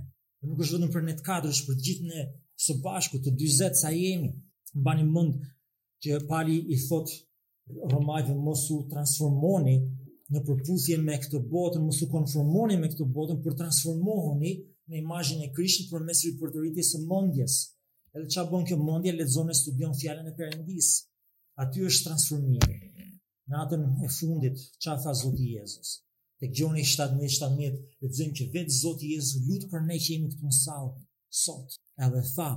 [0.49, 2.25] Nuk është vetëm për ne të katër, është për të gjithë ne
[2.65, 4.31] së bashku të 40 sa jemi.
[4.79, 5.41] Mbani mend
[6.05, 7.21] që Pali i thotë
[7.91, 9.75] Romajve mosu transformoni
[10.33, 14.51] në përputhje me këtë botën, mos u konformoni me këtë botën, por transformohuni
[14.89, 17.55] në imazhin e Krishtit përmes ripërtëritjes së mendjes.
[18.13, 20.91] Edhe çfarë bën kjo mendje, lexon e studion fjalën e Perëndis.
[21.63, 22.79] Aty është transformimi.
[23.55, 25.95] Natën e fundit, çfarë tha Zoti Jezus?
[26.39, 30.57] Te gjoni 7.17, lexojmë që vetë Zoti Jezu lut për ne që jemi të në
[31.41, 31.77] sot.
[32.05, 32.51] Edhe tha,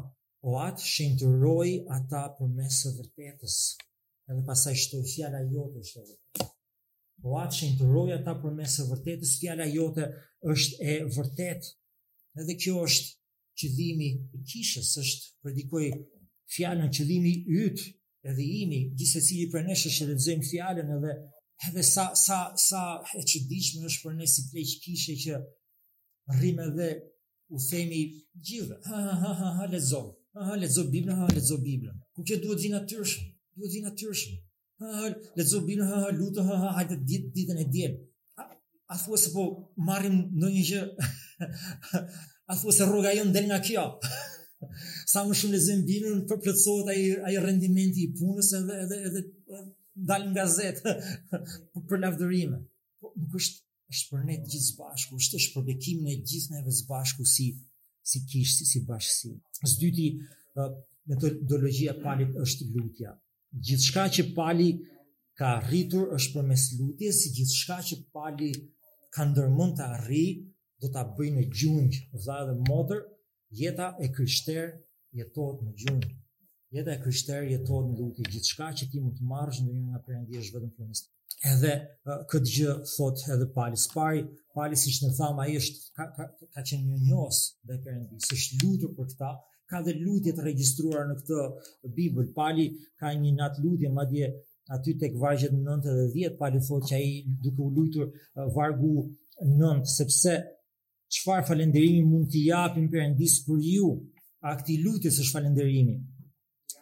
[0.49, 3.57] o atë shenëtëroj ata për mesë vërtetës,
[4.31, 6.53] edhe pasaj shtoj fjara jotë është
[7.23, 10.09] po atë që interroja ta për mes vërtetës, fjala jote
[10.53, 11.69] është e vërtet.
[12.43, 13.11] Edhe kjo është
[13.61, 14.09] që dhimi
[14.39, 15.85] i kishës, është predikoj
[16.57, 17.87] fjala që dhimi i ytë,
[18.33, 21.15] edhe imi, gjithse si i përneshe që dhe dhëzëm fjalen, edhe,
[21.69, 22.83] edhe sa, sa, sa
[23.19, 25.41] e që dhishme është për nesit leq kishë që
[26.39, 26.89] rrim edhe
[27.53, 28.03] u themi
[28.49, 31.99] gjithë, ha, ha, ha, ha, ha, ha, ha, ha, ha, biblën, ha, ha, ha, ha,
[31.99, 34.49] ha, ha, ha, ha, ha, ha, ha, ha,
[34.83, 35.11] le
[35.43, 37.97] të zo binë, ha, lutë, ha, ha, hajtë ditë, ditën e djelë.
[38.93, 39.45] A thua se po
[39.89, 40.83] marim në një gjë,
[42.53, 43.85] a thua se rruga jënë del nga kjo.
[45.11, 46.97] Sa më shumë le zemë për plëtsohet a,
[47.29, 49.25] ai i rendimenti i punës edhe, edhe, edhe,
[50.11, 50.97] dal nga zetë
[51.75, 52.59] për, për
[53.03, 53.57] Po, nuk është,
[53.91, 57.49] është për ne të gjithë zbashku, është është për bekimin e gjithë neve zbashku si,
[58.07, 59.33] si kishë, si, si bashkësi.
[59.59, 60.05] Së dyti,
[60.55, 63.17] metodologjia metodologia palit është lutja
[63.61, 64.71] gjithë shka që pali
[65.39, 68.51] ka rritur është për mes lutje, si gjithë shka që pali
[69.15, 70.25] ka ndërmën të arri,
[70.81, 73.03] do të bëj në gjunjë, dha dhe motër,
[73.61, 74.69] jeta e kryshter
[75.19, 76.11] jetot në gjunjë.
[76.73, 79.83] Jeta e kryshter jetot në lutje, gjithë shka që ti mund të marrë, në një
[79.91, 81.03] nga Perëndia e vetëm për
[81.51, 81.71] edhe
[82.09, 84.21] uh, këtë gjë thot edhe pali së pari,
[84.57, 88.59] pali si shë në thama është ka, ka, ka qenë një njësë dhe përëndi, si
[88.63, 89.31] lutur për këta,
[89.73, 91.43] ka dhe lutje të regjistruar në këtë
[91.97, 92.29] Bibël.
[92.37, 92.67] Pali
[93.01, 94.29] ka një natë lutje, ma dje
[94.77, 97.13] aty tek vajzhet në 9 dhe 10, Pali thot që a i
[97.45, 98.11] duke u lutur
[98.57, 100.37] vargu 9, sepse
[101.17, 103.89] qëfar falenderimi mund t'i japim për endis për ju,
[104.49, 105.97] a këti lutje së falënderimi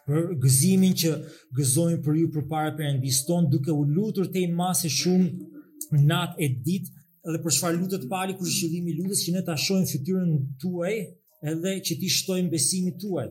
[0.09, 1.11] për gëzimin që
[1.59, 5.99] gëzojmë për ju për para për endis ton, duke u lutur te i masë shumë
[6.11, 6.93] natë e ditë,
[7.33, 10.31] dhe për shfar lutët pali, kërë i lutës që ne t'ashojmë fytyrën
[10.63, 10.95] tuaj,
[11.41, 13.27] edhe që ti shtojmë besimit tuaj.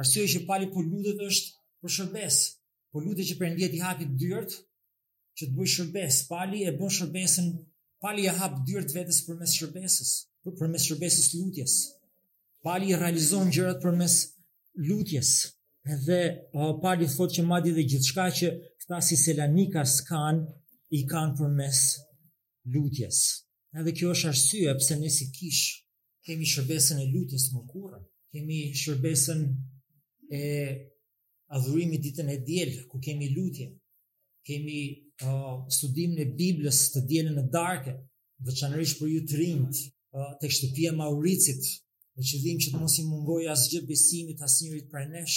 [0.00, 2.36] Arsye që pali për po lutet është për shërbes,
[2.90, 4.14] për po lutet që për një jeti hapit
[5.32, 7.46] që të bëj shërbes, pali e bën shërbesën,
[8.04, 9.54] pali e hap dyrt vetës për mes
[10.42, 11.74] përmes për mes lutjes,
[12.66, 14.16] pali e realizon gjërat për mes
[14.86, 15.28] lutjes,
[15.86, 16.18] edhe
[16.52, 18.50] uh, pali thot që madje dhe gjithë shka që
[18.82, 20.44] këta si selanikas kanë,
[20.92, 21.80] i kanë për mes
[22.74, 23.22] lutjes.
[23.80, 25.81] Edhe kjo është arsye, ne nësi kishë,
[26.26, 27.98] kemi shërbesën e lutjes të mëkurrë,
[28.32, 29.40] kemi shërbesën
[30.30, 30.42] e
[31.56, 33.66] adhurimit ditën e diel ku kemi lutje,
[34.46, 34.78] kemi
[35.26, 37.96] uh, studimin e Biblës të dielën në darkë,
[38.48, 39.80] veçanërisht për ju të rinjt,
[40.16, 41.66] uh, tek shtëpia e Mauricit,
[42.16, 45.36] me qëllim që të mos i mungojë asgjë besimit asnjërit prej nesh.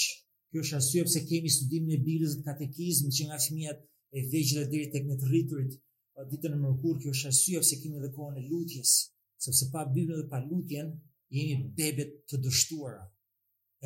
[0.53, 3.81] Kjo është arsye pse kemi studimin e Biblës dhe katekizmin që nga fëmijët
[4.17, 7.81] e vegjël deri tek më të rriturit uh, ditën e mërkurë, kjo është arsye pse
[7.83, 8.95] kemi edhe kohën e lutjes
[9.37, 10.87] sepse pa Biblën dhe pa lutjen
[11.35, 13.03] jeni bebet të dështuara,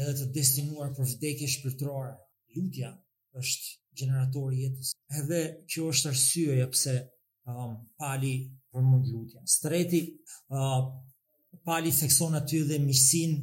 [0.01, 2.13] edhe të destinuar për vdekje shpirtërore.
[2.57, 2.89] Lutja
[3.37, 3.67] është
[3.99, 4.91] gjeneratori i jetës.
[5.19, 6.95] Edhe kjo është arsyeja pse
[7.49, 8.33] um, Pali
[8.73, 9.45] mund lutjen.
[9.47, 9.99] Streti
[10.49, 10.89] uh,
[11.65, 13.39] Pali thekson aty dhe miqsinë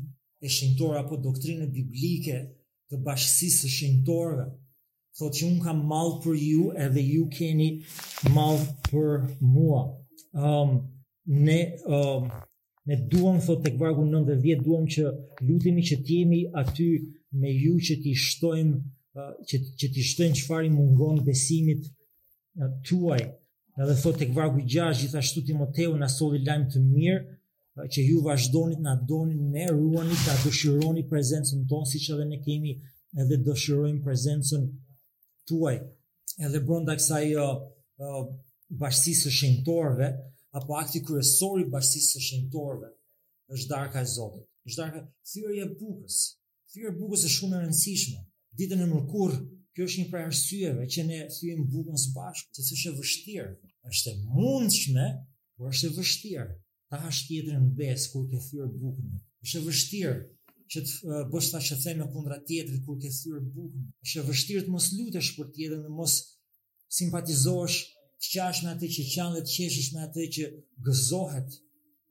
[0.46, 2.40] e shëntor apo doktrinë biblike
[2.90, 4.48] të bashkësisë së shëntorëve
[5.18, 7.70] thot që unë kam malë për ju edhe ju keni
[8.34, 9.84] malë për mua.
[10.36, 10.80] Um,
[11.26, 12.28] ne uh,
[12.84, 15.02] ne duam thot tek vargu 90 10 duam që
[15.48, 16.86] lutemi që të jemi aty
[17.40, 23.22] me ju që ti shtojm uh, që që ti shtojm çfarë mungon besimit uh, tuaj.
[23.76, 28.00] Ne dhe thot tek vargu 6 gjithashtu Timoteu na solli lajm të mirë uh, që
[28.12, 32.76] ju vazhdoni na doni ne ruani ta dëshironi prezencën ton siç edhe ne kemi
[33.20, 34.62] edhe dëshirojm prezencën
[35.50, 35.76] tuaj.
[36.46, 37.50] Edhe brenda kësaj uh,
[37.98, 38.24] uh,
[38.70, 40.14] bashkisë së shenjtorëve,
[40.58, 42.88] apo akti kryesor i bashkisë së shenjtorëve
[43.56, 44.46] është darka e Zotit.
[44.68, 45.00] Është darka
[45.32, 46.16] thyrja e bukës.
[46.72, 48.20] Thyrja e bukës është shumë e rëndësishme.
[48.60, 49.34] Ditën e mërkurr,
[49.76, 53.50] kjo është një prej arsyeve që ne thyem bukën së bashku, sepse është e vështirë.
[53.92, 55.06] Është e mundshme,
[55.58, 56.46] por është e vështirë
[56.90, 59.12] ta hash tjetrën në bes kur ke thyer bukën.
[59.44, 60.14] Është e vështirë
[60.72, 63.84] që të bësh tash të themë kundra tjetrit kur ke thyer bukën.
[64.06, 66.16] Është e vështirë të mos lutesh për tjetrin dhe mos
[66.98, 67.80] simpatizosh
[68.20, 70.46] të qash me atë që qanë dhe të qeshish me atë që
[70.86, 71.56] gëzohet,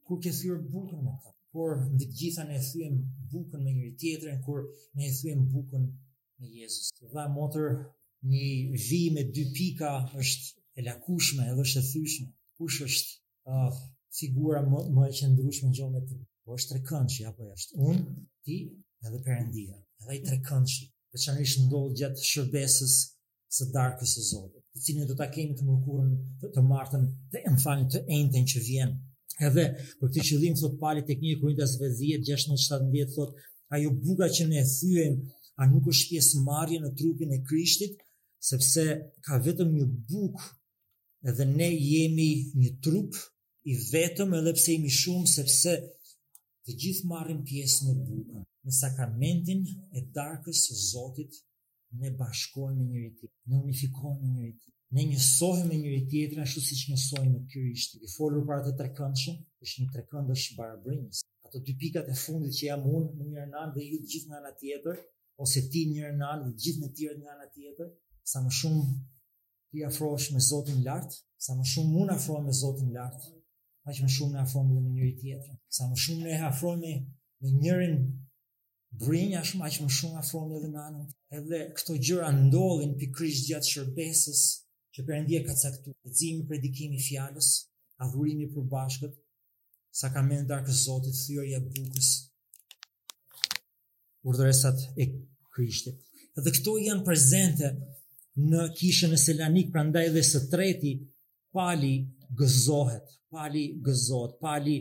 [0.06, 2.98] kur ke thyrë bukën me ta, kur në gjitha e thyrëm
[3.32, 4.60] bukën me njëri në kur
[5.00, 5.86] ne thyrëm bukën
[6.42, 6.92] me Jezus.
[7.16, 7.72] Dhe motër,
[8.30, 8.46] një
[8.90, 12.30] vi me dy pika është e lakushme edhe është e thyshme.
[12.60, 13.14] Kush është
[13.52, 13.72] uh,
[14.20, 16.20] figura më, më e qëndrushme në gjohë me të?
[16.46, 18.04] Po është tre kënqi, apo është unë,
[18.46, 18.58] ti
[19.06, 19.80] edhe përëndia.
[20.04, 20.86] Edhe i tre kënqi.
[21.12, 22.96] Dhe që në ishë ndohë gjatë shërbesës
[23.58, 27.42] së darkës e zodit të cilin do ta kemi të mërkurën të, të martën dhe
[27.52, 28.90] në fund të enten që vjen.
[29.48, 29.64] Edhe
[30.02, 33.36] për këtë qëllim thot pali tek një kurinda zvezie thot
[33.76, 35.14] ajo buka që ne thyen
[35.62, 37.94] a nuk është pjesë marrje në trupin e Krishtit
[38.50, 38.84] sepse
[39.26, 40.38] ka vetëm një buk
[41.32, 42.30] edhe ne jemi
[42.62, 43.12] një trup
[43.72, 45.74] i vetëm edhe pse jemi shumë sepse
[46.66, 49.64] të gjithë marrim pjesë në bukën në sakramentin
[49.98, 51.42] e darkës së Zotit
[52.02, 56.44] ne bashkohemi me njëri tjetrin, ne unifikohemi me njëri tjetrin, ne njësohemi me njëri tjetrin
[56.46, 57.92] ashtu siç njësohemi me Krisht.
[58.06, 61.18] I folur para të trekëndshëm, është një trekëndësh barabrimës.
[61.46, 64.40] Ato dy pikat e fundit që jam unë në një anë dhe ju gjithë nga
[64.42, 64.96] ana tjetër,
[65.44, 67.88] ose ti në një anë dhe gjithë në tjerët nga ana tjetër,
[68.32, 68.84] sa më shumë
[69.72, 71.12] ti afrohesh me Zotin lart,
[71.46, 73.20] sa më shumë unë afrohem me Zotin lart,
[73.88, 76.92] aq më shumë ne afrohemi me njëri tjetrin, sa më shumë ne afrohemi
[77.42, 77.98] me njërin
[79.04, 81.08] brinja shumë aq më shumë afrohen edhe në anën.
[81.38, 84.44] Edhe këto gjëra ndodhin pikërisht gjatë shërbesës
[84.96, 87.50] që Perëndia ka caktuar, leximi, predikimi i fjalës,
[88.04, 89.18] adhurimi përbashkët,
[90.02, 92.14] sakramenti i darkës Zotit, thyrja e bukës,
[94.30, 95.10] urdëresat e
[95.56, 96.00] Krishtit.
[96.40, 97.74] Edhe këto janë prezente
[98.40, 100.96] në kishën e Selanik, prandaj dhe së treti
[101.56, 101.96] pali
[102.40, 104.78] gëzohet, pali gëzohet, pali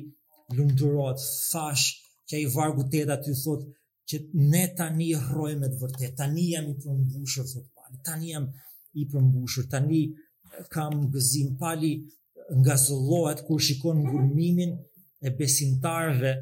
[0.55, 1.89] lumturohet, thash
[2.31, 3.73] që i vargu tet aty thotë
[4.09, 4.19] që
[4.53, 8.49] ne tani rrojmë me të vërtet, tani jam i përmbushur, thot pali, tani jam
[9.01, 10.01] i përmbushur, tani
[10.75, 11.93] kam gëzim pali
[12.61, 14.73] nga zëllohet kur shikon ngurmimin
[15.27, 16.33] e besimtarve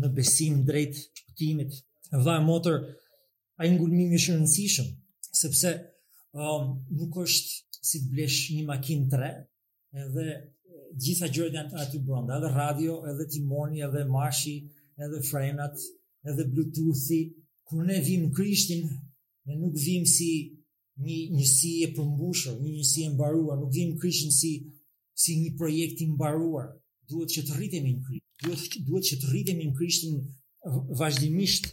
[0.00, 1.72] në besim drejt shpëtimit.
[2.12, 2.76] e motor,
[3.60, 4.88] a i ngurmim e shërënësishëm,
[5.40, 5.70] sepse
[6.42, 6.64] um,
[6.98, 7.52] nuk është
[7.88, 9.32] si të blesh një makinë re,
[10.02, 10.24] edhe
[11.02, 14.54] gjitha gjërët janë aty brënda, edhe radio, edhe timoni, edhe marshi,
[15.04, 15.74] edhe frenat,
[16.28, 17.20] edhe bluetoothi,
[17.68, 18.82] kur ne vim krishtin,
[19.46, 20.30] ne nuk vim si
[21.04, 24.50] një njësi e përmbushur, një njësi e mbaruar, nuk vim krishtin si,
[25.22, 26.68] si një projekt i mbaruar,
[27.10, 30.14] duhet që të rritemi në krisht, duhet, duhet që të rritemi në krishtin
[31.00, 31.66] vazhdimisht,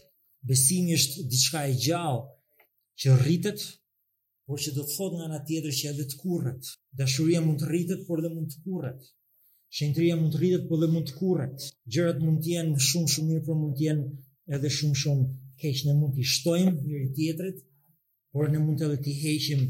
[0.47, 2.25] besimi është diçka e gjallë,
[3.01, 3.67] që rritet,
[4.49, 7.69] por që do të thot nga nga tjetër që edhe të kurret, dashuria mund të
[7.69, 9.05] rritet, por dhe mund të kurret,
[9.77, 13.29] shenëtria mund të rritet, por dhe mund të kurret, gjërat mund të jenë shumë shumë
[13.35, 14.09] mirë, por mund të jenë
[14.55, 15.27] edhe shumë shumë
[15.61, 17.59] keq ne mund t'i shtojmë njëri tjetrit,
[18.33, 19.61] por ne mund edhe t'i heqim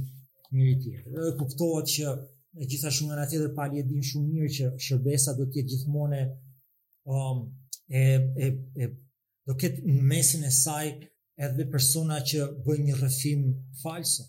[0.55, 1.13] njëri tjetrit.
[1.19, 2.05] Edhe kuptohet që
[2.61, 6.21] e gjitha shumë nga tjetër pali e din shumë mirë që shërbesa do t'jetë gjithmonë
[7.15, 7.37] um,
[7.87, 8.85] e, e, e,
[9.47, 10.87] do ketë në mesin e saj
[11.45, 13.41] edhe persona që bëjnë një rëfim
[13.83, 14.23] falso,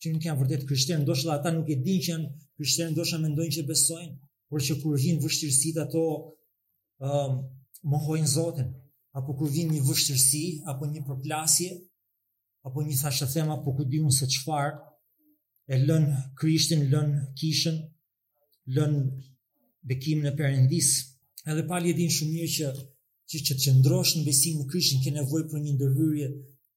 [0.00, 3.56] që nuk janë vërdet kryshtenë, ndoshta ata nuk e din që janë kryshtenë, ndoshtë mendojnë
[3.58, 4.16] që besojnë,
[4.48, 6.02] por që kur vinë vështirësit ato
[7.06, 7.34] um,
[7.90, 8.72] më hojnë zotën,
[9.16, 11.68] apo kur vjen një vështirësi, apo një përplasje,
[12.68, 14.76] apo një sa shtema, apo ku diun se çfarë,
[15.74, 16.04] e lën
[16.38, 17.76] Krishtin, lën kishën,
[18.76, 18.92] lën
[19.88, 20.90] bekimin e perëndis.
[21.50, 22.70] Edhe pa li din shumë mirë
[23.30, 26.28] që që të qëndrosh në besimin e Krishtit ke nevojë për një ndërhyrje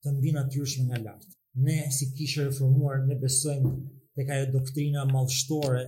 [0.03, 1.27] të mbi natyrshme nga lart.
[1.65, 3.71] Ne si kishë reformuar ne besojmë
[4.15, 5.81] tek ajo doktrina malështore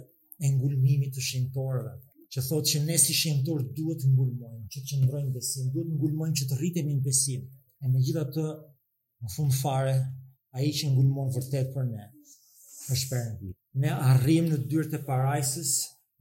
[0.43, 1.93] e ngulmimit të shëntorëve
[2.33, 5.97] që thotë që ne si shëndor duhet të ngulmojmë, që të ndrojmë besim, duhet të
[5.99, 7.43] ngulmojmë që të rritemi në besim.
[7.83, 8.45] E me gjitha të,
[9.25, 9.91] në fund fare,
[10.57, 12.07] a i që ngulmojmë vërtet për ne,
[12.87, 13.51] për shperën ti.
[13.83, 15.73] Ne arrim në dyrë të parajsës,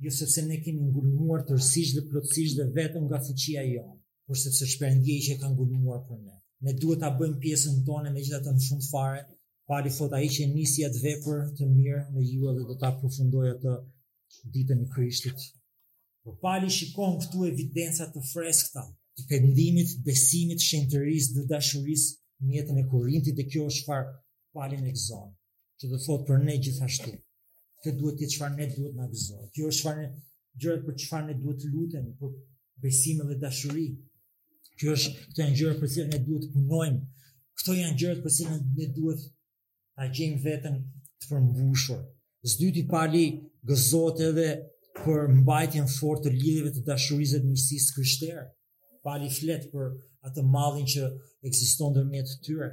[0.05, 3.97] jo sepse ne kemi ngulmuar rësish dhe plotësisht dhe vetëm nga fuqia jonë,
[4.27, 6.37] por sepse shperën ti që ka ngulmuar për ne.
[6.69, 9.25] Ne duhet të bëjmë pjesën tonë, me gjitha të në fund fare,
[9.69, 12.89] pari thot a i që njësi atë vepër të mirë në ju edhe do të
[12.93, 13.77] aprofundoj atë
[14.57, 15.51] ditën i Krishtit.
[16.25, 18.83] Por pali shikon këtu evidenca të freskta,
[19.19, 24.13] të pendimit, besimit, shenteris, dhe dashurisë në jetën e Korintit dhe kjo është çfarë
[24.57, 25.27] pali në gëzon,
[25.79, 27.17] që dhe thotë për ne gjithashtu.
[27.83, 29.43] Kjo duhet të çfarë ne duhet na gëzon.
[29.57, 30.07] Kjo është çfarë
[30.63, 32.35] gjërat për çfarë ne duhet të lutemi për
[32.85, 33.87] besim dhe dashuri.
[34.79, 37.03] Kjo është këto janë gjërat për cilat ne duhet të punojmë.
[37.59, 39.27] Këto janë gjërat për cilat ne duhet
[39.97, 40.79] ta gjejmë veten
[41.23, 42.01] të përmbushur.
[42.51, 43.25] Së dyti pali
[43.71, 44.49] gëzohet edhe
[44.99, 48.43] për mbajtjen fort të lidhjeve të dashurisë të miqësisë krishtere.
[49.07, 49.95] Pali flet për
[50.29, 51.07] atë mallin që
[51.49, 52.69] ekziston ndërmjet tyre.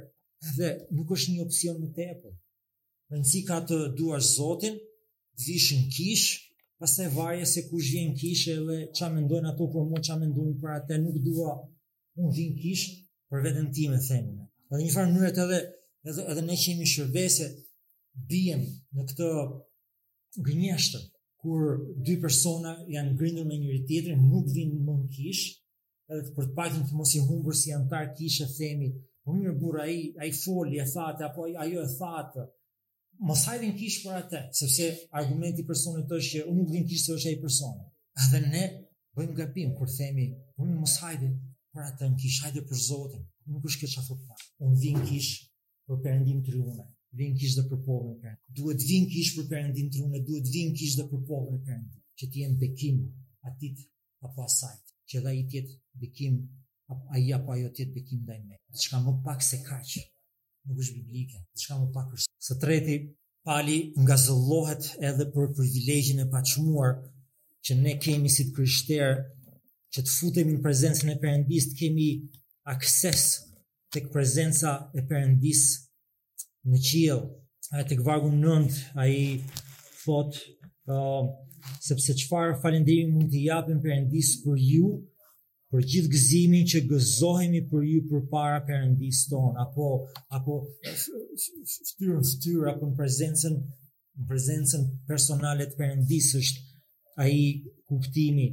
[0.56, 2.34] Dhe nuk është një opsion më tepër.
[3.12, 4.76] Rëndsi ka të duash Zotin,
[5.38, 6.26] të vish në kish,
[6.80, 10.58] pastaj varje se kush vjen në kish edhe ç'a mendojnë ato për mua, ç'a mendojnë
[10.62, 11.56] për atë, nuk dua
[12.20, 12.84] unë vin kish
[13.32, 14.38] për veten time themin.
[14.70, 15.60] Në një farë mënyrë edhe
[16.10, 17.48] edhe edhe ne që jemi shërbese
[18.30, 18.62] bijem
[18.96, 19.30] në këtë
[20.46, 21.02] gënjeshtër
[21.40, 25.44] kur dy persona janë grindur me njëri tjetrin, nuk vinë më në kish,
[26.12, 28.88] edhe të për të pajtën të mos i hungur si janë tarë e themi,
[29.24, 32.44] po mirë burë a i, a i foli e thate, apo ajo e thate,
[33.28, 34.90] mos hajdi në kish për atë, sepse
[35.22, 37.88] argumenti personit të është që unë nuk vinë kish se është e i personit.
[38.24, 38.64] Edhe ne
[39.16, 40.28] bëjmë gapim kur themi,
[40.60, 41.32] unë po mos hajdi
[41.72, 45.08] për atë në kish, hajdi për zotin, nuk është këtë që a thotë unë vinë
[45.12, 45.34] kish
[45.88, 46.58] për perendim të
[47.18, 48.44] vinë kishë dhe përpovën përëndin.
[48.58, 52.44] Duhet vinë kishë për përëndin të rune, duhet vinë kishë dhe përpovën përëndin, që ti
[52.44, 53.00] jenë bekim
[53.48, 53.80] atit
[54.26, 56.36] apo asajt, që dhe i tjetë bekim,
[56.88, 58.56] a i apo ajo tjetë bekim dhe me.
[58.76, 60.04] Dhe më pak se kaqë,
[60.68, 62.32] nuk është biblike, dhe më pak është.
[62.46, 62.96] Së treti,
[63.46, 66.92] pali nga zëllohet edhe për privilegjin e pachmuar
[67.66, 69.20] që ne kemi si të kryshterë,
[69.92, 72.08] që të futemi në prezencën e përëndis, kemi
[72.74, 73.22] akses
[73.90, 75.74] të prezenca e përëndisë
[76.68, 77.20] në qiel.
[77.72, 79.22] A e të këvargun nënd, a i
[80.02, 80.36] thot,
[80.90, 81.28] uh,
[81.80, 84.88] sepse qëfar falendimi mund të japim për endisë për ju,
[85.70, 89.86] për gjithë gëzimin që gëzohemi për ju për para për endisë tonë, apo,
[90.34, 90.56] apo
[90.96, 93.54] shtyrën shtyrë, apo në prezencën,
[94.18, 96.66] në prezencën personalet për endisë është
[97.22, 97.44] a i
[97.90, 98.48] kuptimi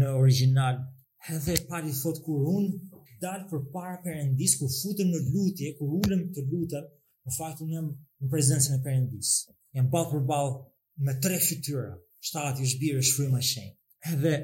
[0.00, 0.82] në original.
[1.28, 5.70] He dhe pari thot, kur unë dalë për para për endisë, kur futën në lutje,
[5.78, 6.90] kur ulem të lutën,
[7.30, 7.88] në faktin jam
[8.20, 9.30] në prezencën e Perëndis.
[9.76, 11.94] Jam pa përballë me tre fytyra.
[12.20, 13.74] Shtati është birë shfryma shenjë.
[14.12, 14.34] Edhe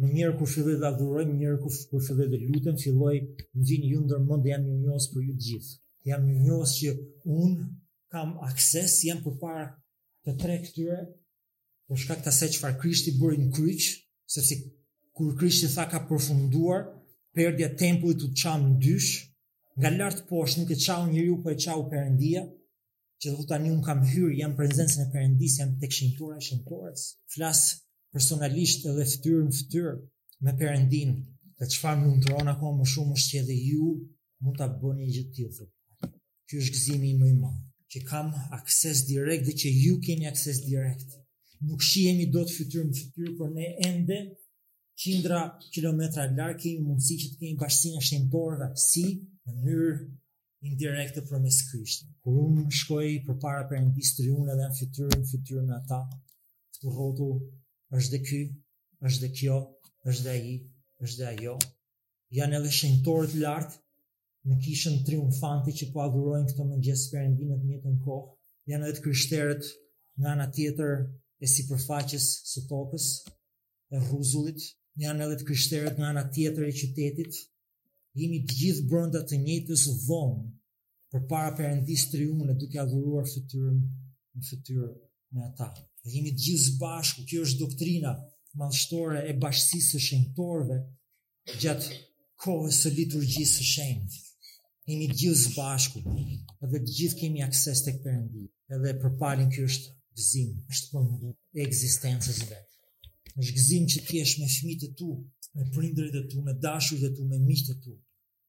[0.00, 1.52] në një kur filloi ta adhuroj, në një
[1.92, 5.74] kur filloi të lutem, filloi të ju ndërmend jam një njohës për ju të gjithë.
[6.10, 6.94] Jam një njohës që
[7.36, 7.52] un
[8.12, 9.68] kam akses jam përpara
[10.26, 10.98] të tre këtyre
[11.88, 13.86] për shkak të asaj çfarë Krishti bëri në kryq,
[14.32, 14.58] sepse
[15.16, 16.88] kur Krishti tha ka përfunduar
[17.36, 19.12] perdja tempullit u çan në dysh,
[19.78, 22.42] nga lart poshtë nuk e çau njeriu po e çau përëndia,
[23.20, 27.02] që do tani un kam hyrë jam prezencën e perëndisë jam tek shenjtura e shenjtorës
[27.34, 27.60] flas
[28.14, 29.92] personalisht edhe fytyrë në fytyrë
[30.46, 31.10] me perëndin
[31.62, 33.86] dhe mund më ndron akoma më shumë është që edhe ju
[34.42, 35.64] mund ta bëni gjë të tillë
[36.46, 37.60] ky është gëzimi më i madh
[37.94, 41.10] që kam akses direkt dhe që ju keni akses direkt
[41.68, 44.18] nuk shihemi dot fytyrë në fytyrë por ne ende
[45.04, 45.40] qindra
[45.72, 49.06] kilometra larg kemi mundësi që të kemi bashkësinë shenjtorëve si
[49.46, 49.94] në mënyrë
[50.70, 52.10] indirekte për mes Krishtit.
[52.22, 55.98] Kur unë shkoj përpara për një bistriun edhe në fytyrën e fytyrën e ata,
[56.76, 57.26] këtu rrotu
[57.98, 58.38] është dhe ky,
[59.08, 59.56] është dhe kjo,
[60.10, 60.52] është dhe ai,
[61.04, 61.56] është dhe ajo.
[62.38, 63.80] Janë edhe shenjtorët lartë
[64.50, 68.28] në kishën triumfante që po agurojnë këto mëngjes perëndim në të njëjtën kohë.
[68.70, 69.68] Janë edhe krishterët
[70.20, 70.94] nga ana tjetër
[71.42, 73.08] e sipërfaqes së tokës,
[73.92, 74.62] e rruzullit,
[75.02, 77.42] janë edhe krishterët nga ana tjetër e qytetit,
[78.18, 80.42] jemi të gjithë brënda të njëjtës dhomë
[81.14, 84.88] përpara Perëndisë Triune duke adhuruar fytyrën në fytyrë
[85.34, 85.70] me ata.
[86.14, 88.12] jemi të gjithë bashkë, kjo është doktrina
[88.58, 90.78] malështore e bashkësisë së shenjtorëve
[91.62, 92.00] gjatë
[92.44, 94.18] kohës së liturgjisë së shenjtë.
[94.92, 98.48] jemi të gjithë bashkë, edhe të gjithë kemi akses tek Perëndia.
[98.74, 102.68] Edhe për palën ky është gëzim, është pamë e ekzistencës së vet.
[103.40, 105.10] Është gëzim që ti me fëmijët e tu,
[105.54, 107.92] me prindrit e tu, me dashur dhe tu, me miqtë e tu,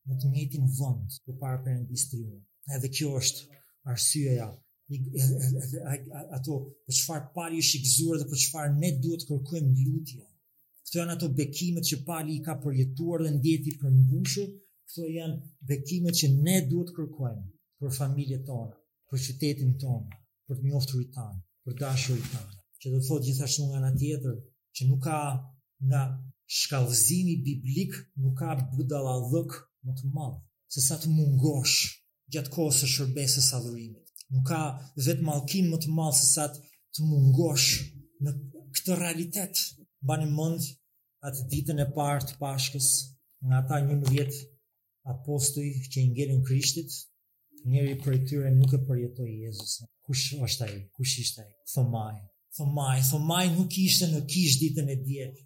[0.08, 2.41] në të njëjtin vend për para perëndisë të juaj.
[2.78, 3.60] Edhe kjo është
[3.91, 4.47] arsyeja
[6.38, 7.82] ato për çfarë pali është i
[8.22, 10.24] dhe për çfarë ne duhet të kërkojmë lutje.
[10.86, 14.49] Këto janë ato bekimet që pali i ka përjetuar dhe ndjeti për mbushur,
[14.91, 17.45] këto janë bekimet që ne duhet të kërkojmë
[17.80, 18.76] për familjet tona,
[19.12, 22.60] për qytetin tonë, për të njoftërit tanë, për dashurit tanë.
[22.80, 24.38] Që do të thotë gjithashtu nga ana tjetër,
[24.78, 25.20] që nuk ka
[25.88, 26.04] nga
[26.48, 29.52] shkallëzimi biblik nuk ka budala dhëk
[29.86, 30.41] më të madhë,
[30.74, 31.78] se sa të mungosh
[32.32, 34.04] gjatë kohës e shërbesës adhurimit.
[34.34, 34.62] Nuk ka
[35.08, 36.46] vetë malkim më të madhë se sa
[36.94, 37.70] të mungosh
[38.24, 38.36] në
[38.76, 39.62] këtë realitet.
[40.08, 40.68] Ba në mëndë
[41.28, 42.88] atë ditën e partë të pashkës,
[43.48, 44.39] nga ata një më vjetë
[45.14, 46.91] apostuj që i ngerin krishtit,
[47.72, 49.78] njeri për e tyre nuk e përjetoj Jezus.
[50.04, 50.76] Kush është ai?
[50.96, 51.54] Kush ishte ai?
[51.74, 52.16] Thomaj.
[52.58, 55.46] Thomaj, Thomaj nuk ishte në kish ditën e djetë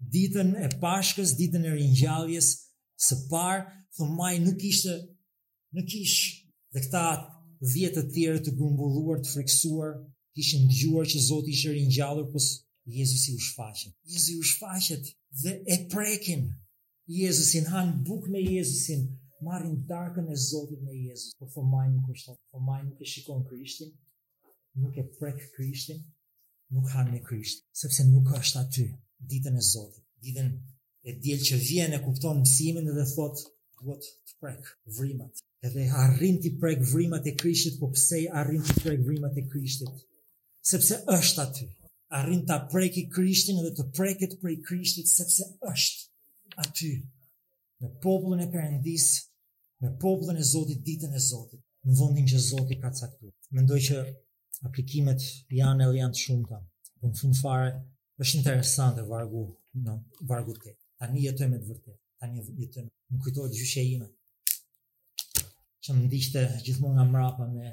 [0.00, 2.48] ditën e pashkës, ditën e ringjalljes
[3.06, 3.60] së parë,
[3.96, 4.94] thomaj nuk ishte
[5.76, 6.16] nuk ish
[6.74, 7.04] dhe këta
[7.74, 9.94] vjetë të tjere të grumbulluar, të friksuar,
[10.34, 12.48] kishin dëgjuar që Zoti ishte ringjallur, pus
[12.96, 13.92] Jezusi u shfaqet.
[14.04, 15.04] Jezusi u shfaqet
[15.42, 16.42] dhe e prekin
[17.06, 19.02] Jezusin, han buk me Jezusin,
[19.46, 23.46] marrin darkën e Zotit me Jezus, po thomaj nuk është, aty, thomaj nuk e shikon
[23.48, 23.90] Krishtin,
[24.82, 26.00] nuk e prek Krishtin,
[26.74, 28.86] nuk han me Krisht, sepse nuk është aty
[29.28, 30.50] ditën e Zotit, ditën
[31.04, 33.40] e diel që vjen e kupton mësimin dhe thot
[33.80, 35.42] duhet të prek vrimat.
[35.64, 40.02] Edhe arrin ti prek vrimat e Krishtit, po pse arrin ti prek vrimat e Krishtit?
[40.64, 41.68] Sepse është aty.
[42.18, 46.10] Arrin ta preki Krishtin dhe të preket prej Krishtit sepse është
[46.66, 46.92] aty.
[47.80, 49.08] Me popullin e Perëndis,
[49.82, 53.32] me popullin e Zotit ditën e Zotit, në vendin që Zoti ka caktuar.
[53.56, 53.98] Mendoj që
[54.64, 55.20] aplikimet
[55.52, 56.60] janë edhe janë të shumta.
[57.04, 57.72] Në fund fare,
[58.22, 59.40] është interesante vargu,
[59.84, 59.94] në
[60.30, 60.80] vargu të këtë.
[61.00, 63.82] Ta një jetoj me të vërtet, ta një jetoj me të më kujtoj të gjyshe
[63.94, 64.10] ime.
[65.84, 67.72] Që më ndishte gjithmon nga mrapa me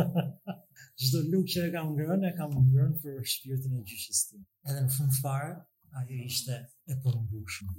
[1.02, 4.44] Çdo lukë që e kam ngrënë, e kam ngrënë për shpirtin e gjyqës time.
[4.70, 5.56] Edhe në fund fare,
[5.98, 6.54] ajo ishte
[6.86, 7.72] e përmbushur.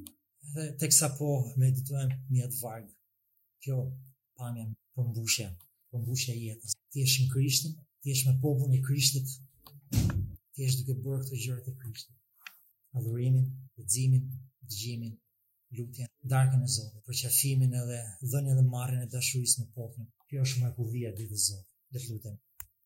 [0.50, 1.30] Edhe teksa po
[1.64, 2.90] meditojmë një atë varg.
[3.64, 3.78] Kjo
[4.40, 4.66] pamje
[5.00, 5.48] përmbushje,
[5.96, 6.76] përmbushje jetës.
[6.92, 9.32] Ti je në Krishtin, ti je me popullin e Krishtit.
[9.96, 12.54] Ti je duke bërë këtë gjëra të Krishtit.
[13.00, 13.48] Adhurimin,
[13.80, 14.28] leximin,
[14.68, 15.16] dëgjimin,
[15.78, 18.00] Lutjen, darkën e Zotit për qafimin edhe
[18.32, 20.10] dhënien dhe marrjen e dashurisë në popull.
[20.32, 21.74] Kjo është mrekullia e ditës së Zotit.
[21.98, 22.44] Le të lutemi.